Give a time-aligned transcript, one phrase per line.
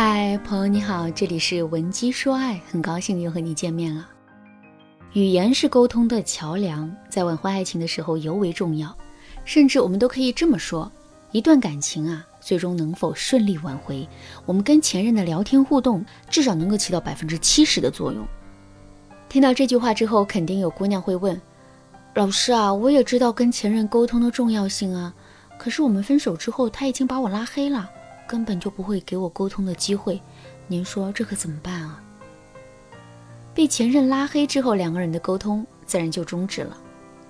[0.00, 4.08] 嗨，朋友你好，这里是文姬说爱，很高兴又和你见面了。
[5.12, 8.96] 语言是沟通的桥梁，在挽回爱情的时候尤为重要。
[9.44, 10.88] 甚至我们都可以这么说：
[11.32, 14.08] 一段感情啊，最终能否顺利挽回，
[14.46, 18.24] 我们跟前任的聊天互动，至少能够起到百分之七十的作用。
[19.28, 21.42] 听到这句话之后，肯定有姑娘会问：
[22.14, 25.12] 老师啊，我也知道跟前任沟通的重要性啊，
[25.58, 27.90] 可是我们分手之后，他已经把我拉黑了。
[28.28, 30.20] 根本就不会给我沟通的机会，
[30.66, 32.00] 您说这可怎么办啊？
[33.54, 36.76] 被前任拉黑之后，两个人的沟通自然就终止了。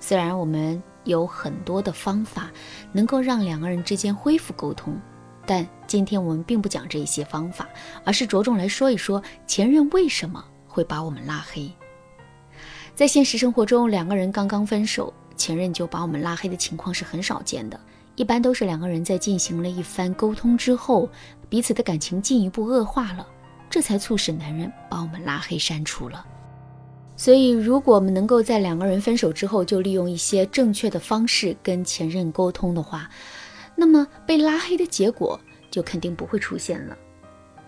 [0.01, 2.51] 虽然我们有很多的方法
[2.91, 4.99] 能够让两个人之间恢复沟通，
[5.45, 7.67] 但今天我们并不讲这一些方法，
[8.03, 11.71] 而是着重来说一说前任为什么会把我们拉黑。
[12.93, 17.79] 在现实生活中，两个人刚刚分手，前任就把我们拉黑的情况是很少见的。
[18.19, 21.09] 一般都是两个人在进行了一番沟通之后，
[21.47, 23.25] 彼此的感情进一步恶化了，
[23.69, 26.25] 这才促使男人把我们拉黑删除了。
[27.15, 33.09] 所以，如果我们能够在两个人分手之后就利用一些正确的方式跟前任沟通的话，
[33.73, 35.39] 那么被拉黑的结果
[35.71, 36.97] 就肯定不会出现了。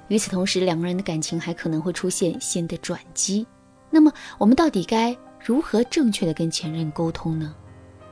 [0.10, 3.48] 与此同时，两个人的感情还可能会出现新的转机。
[3.90, 7.56] 那么，我们到底该如何正确的跟前任沟通呢？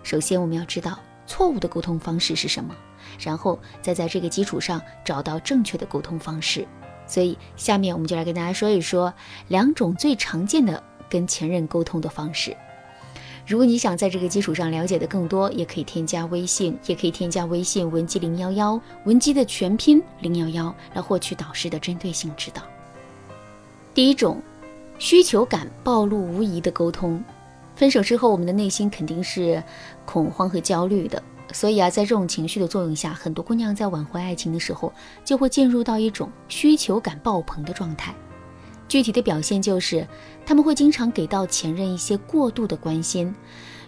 [0.03, 0.97] 首先，我们要知道。
[1.30, 2.75] 错误的沟通方式是什么？
[3.19, 6.67] 然后再在这个基础上找到正确的沟通方式。
[7.05, 9.13] 所以下面我们就来跟大家说一说
[9.47, 12.57] 两种最常见的跟前任沟通的方式。
[13.47, 22.61] 如果你想在这个基础上了解的更多，也可以添加微信，也可以添加微信文姬零幺幺，文姬的全拼零幺幺来获取导师的针对性指导。
[23.94, 24.39] 第一种，
[25.00, 27.23] 需求感暴露无遗的沟通。
[27.80, 29.63] 分手之后，我们的内心肯定是
[30.05, 34.91] 恐慌和焦虑的，所以啊，在这种情绪的作用下，很多姑娘在挽回爱情的时候，
[35.23, 38.13] 就会进入到一种需求感爆棚的状态。
[38.89, 40.05] 具体的表现就是，
[40.45, 43.34] 他们会经常给到前任一些过度的关心，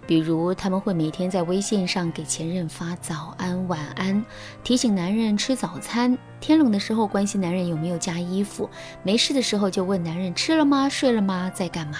[0.07, 4.23] 比如他们会每天在微信上给前任发早安、晚安，
[4.63, 8.69] 提醒男人吃早餐，天冷的时候关心男人有没有加衣服，
[9.03, 11.97] 没事的时候就问男人吃了吗、睡了吗、在干嘛。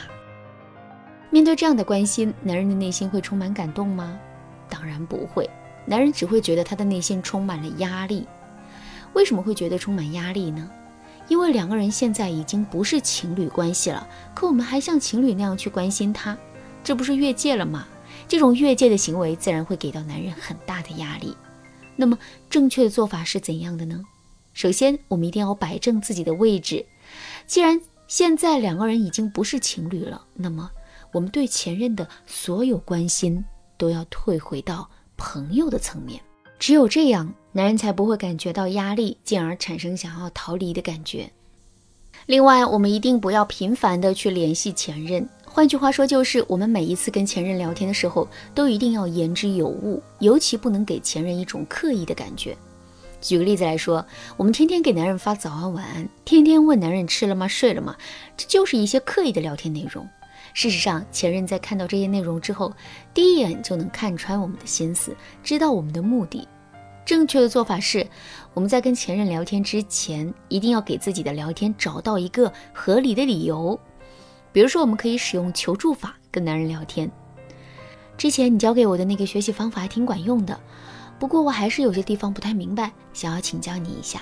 [1.32, 4.20] 面对这样的关心，男人的内心会充满感动吗？
[4.70, 5.50] 当然不会，
[5.86, 8.28] 男人只会觉得他的内心充满了压力。
[9.14, 10.70] 为什么会觉得充满压力呢？
[11.30, 16.38] 因为两个人现在已经不是情侣关系了，可我们还像情侣那样去关心他，
[16.84, 17.88] 这不是越界了吗？
[18.28, 21.36] 这种越界的行为自然会给到男人很大的压力。
[21.96, 22.18] 那么
[22.50, 24.04] 正确的做法是怎样的呢？
[24.54, 26.86] 首先，我们一定要摆正自己的位置。
[27.48, 30.70] 既然现在两个人已经不是情侣了，那么。
[31.12, 33.44] 我们对前任的所有关心
[33.78, 36.22] 都要退回到朋友的层面，
[36.58, 41.30] 只有这样，男人才不会感觉到压力，进而产生想要逃离的感觉。
[42.28, 52.56] 另外，我们一定不要频繁的去联系前任，换句话说，就是我们每一次跟前任聊天的时候，都一定要言之有物，尤其不能给前任一种刻意的感觉。
[53.20, 54.06] 举个例子来说，
[54.38, 57.96] 我们天天给男人发早安晚安，天天问男人吃了吗、睡了吗，
[58.38, 60.08] 这就是一些刻意的聊天内容。
[60.54, 62.74] 事实上，前任在看到这些内容之后，
[63.14, 66.48] 第一眼就能看穿我们的心思，知道我们的目的。
[67.06, 68.06] 正确的做法是，
[68.54, 73.80] 我们在跟前任聊天之前，一定要给自己的聊天找到一个合理的理由。
[74.54, 77.10] 比如说，我们可以使用求助法跟男人聊天。
[78.18, 80.60] 之前你教给我的那个学习方法还挺管用的，
[81.18, 84.22] 不过我还是有些地方不太明白，想要请教你一下。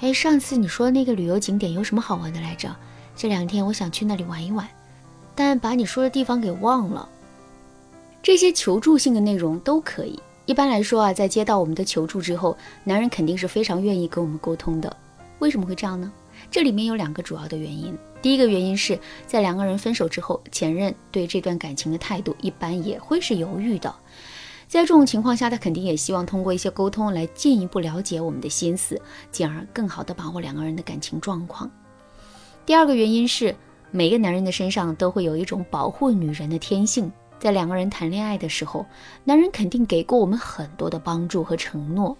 [0.00, 2.74] 哎，上次你说那个旅游景点有什么好玩的来着？
[3.16, 4.66] 这两天我想去那里玩一玩。
[5.42, 7.08] 但把你说的地方给忘了，
[8.22, 10.20] 这些求助性的内容都可以。
[10.44, 14.94] 一般来说啊，在接到我们的求助之后，男人肯定是非常愿意跟我们沟通的。
[15.38, 16.12] 为什么会这样呢？
[16.50, 17.96] 这里面有两个主要的原因。
[18.20, 23.94] 第一个原因是在两个人分手之后，前任对这段感情的态度一般也会是犹豫的。
[24.68, 29.00] 在这种情况下，他肯定也希望通过一些沟通来进一步了解我们的心思，
[29.32, 31.70] 进而更好的把握两个人的感情状况。
[32.66, 33.56] 第二个原因是。
[33.92, 38.86] 每个男人的身上都会有一种保护女人的天性，在两个人谈恋爱的时候，
[39.24, 42.16] 男人肯定给过我们很多的帮助和承诺。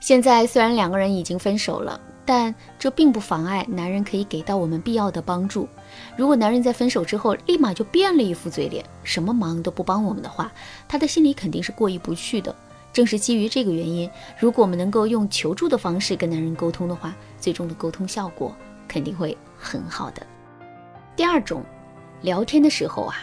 [0.00, 5.68] 现在虽然两个人已经分手了，但这并不妨碍男人可以给到我们必要的帮助。
[6.16, 10.50] 如果男人在分手之后立马就变了一副嘴脸，什么忙都不帮我们的话，
[10.88, 12.54] 他的心里肯定是过意不去的。
[12.92, 18.54] 正是基于这个原因，如果我们能够用求助的方式跟男人沟通的话，最终的沟通效果
[18.88, 20.26] 肯定会很好的。
[21.16, 21.62] 第二种，
[22.22, 23.16] 聊天的时候啊，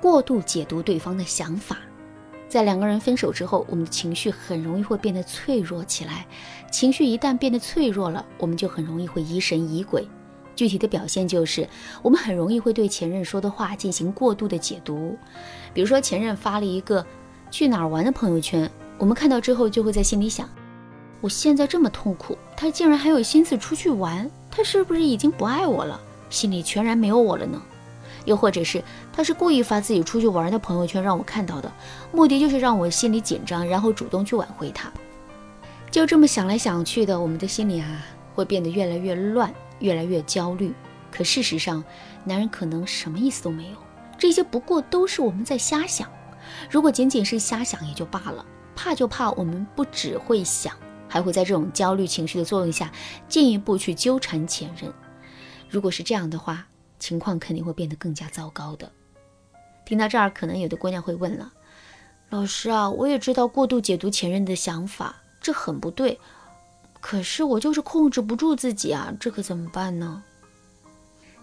[0.00, 1.76] 过度解读对方的想法。
[2.48, 6.26] 在两个人分手之后，我们的情绪很容易会变得脆弱起来。
[6.70, 10.08] 情绪一旦变得脆弱了，我们就很容易会疑神疑鬼。
[10.56, 11.68] 具体的表现就是，
[12.02, 15.16] 我们很容易会对前任说的话进行过度的解读。
[15.72, 17.04] 比如说，前任发了一个
[17.50, 18.68] 去哪儿玩的朋友圈，
[18.98, 20.48] 我们看到之后就会在心里想：
[21.20, 26.00] 我现在这么痛苦，他竟然还有心思出去玩，他是不是已经不爱我了？
[26.30, 27.60] 心里全然没有我了呢？
[28.24, 28.82] 又或者是
[29.12, 31.70] 他是故意发自己出去玩的朋友圈让我看到的，
[32.12, 34.90] 目的就是让我心里紧张，然后主动去挽回他。
[35.90, 39.52] 就这么想来想去的，我们的心里啊会变得越来越乱。
[39.80, 40.74] 越来越焦虑，
[41.10, 41.82] 可事实上，
[42.22, 43.76] 男人可能什么意思都没有，
[44.18, 46.06] 这些不过都是我们在瞎想。
[46.68, 48.44] 如果仅仅是瞎想也就罢了，
[48.76, 50.74] 怕就怕我们不只会想，
[51.08, 52.92] 还会在这种焦虑情绪的作用下，
[53.26, 54.92] 进一步去纠缠前任。
[55.70, 56.66] 如果是这样的话，
[56.98, 58.90] 情况肯定会变得更加糟糕的。
[59.86, 61.52] 听到这儿，可能有的姑娘会问了
[62.30, 66.18] ：“老师啊，我也知道过度解读前任的想法，这很不对。”
[67.00, 70.22] 可是我就是控制不住自己啊，这可怎么办呢？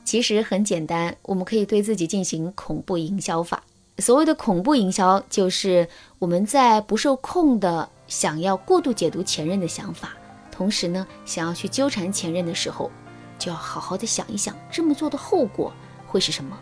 [0.04, 3.64] 其实很简单，我们可以对自己进行恐怖营销法。
[3.98, 5.90] 所谓的恐怖营销，就是
[6.20, 10.16] 我们在不受控的想要过度解读前任的想法，
[10.52, 12.92] 同时呢，想要去纠缠前任的时候，
[13.38, 15.72] 就要好好的想一想，这么做的后果
[16.08, 16.58] 会是什么？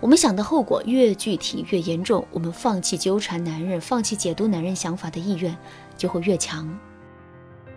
[0.00, 5.56] 我们想的后果越具体越严重，我们放弃纠缠男人、放弃解读男人想法的意愿
[5.96, 6.78] 就会越强。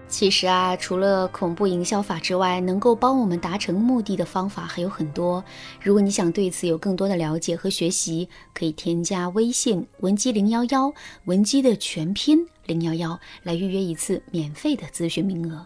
[0.07, 5.43] 其实啊，除了恐怖营销法之外，能够帮我们达成目的的方法还有很多。
[5.81, 10.93] 如果你想对此有更多的了解和学习，可以添加微信文姬零幺幺，
[11.25, 15.65] 文姬的全拼零幺幺，来预约一次免费的咨询名额。